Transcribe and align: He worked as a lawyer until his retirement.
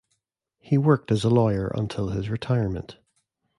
He 0.57 0.79
worked 0.79 1.11
as 1.11 1.23
a 1.23 1.29
lawyer 1.29 1.67
until 1.75 2.07
his 2.09 2.27
retirement. 2.27 2.97